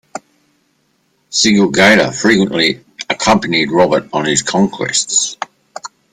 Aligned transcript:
Sikelgaita 1.29 2.11
frequently 2.11 2.83
accompanied 3.07 3.69
Robert 3.71 4.09
on 4.11 4.25
his 4.25 4.41
conquests. 4.41 5.37